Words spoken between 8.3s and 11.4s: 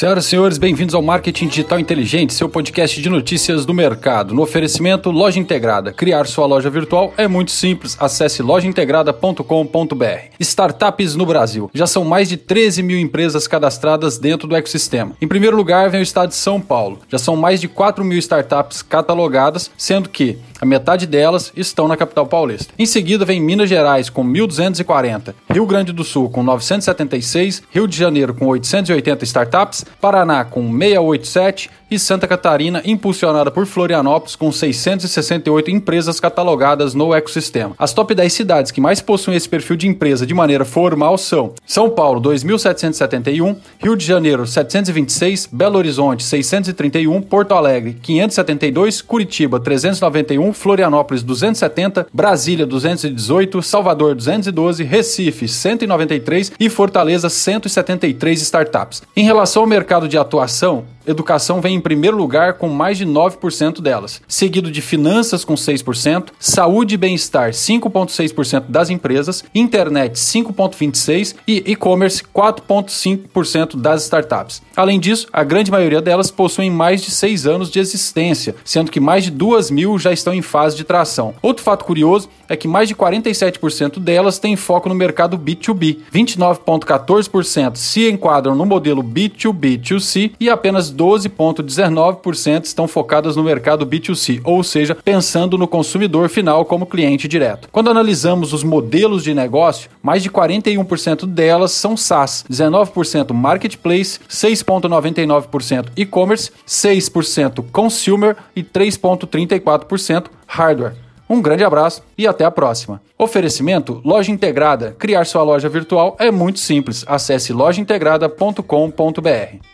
lojaintegrada.com.br. Startups no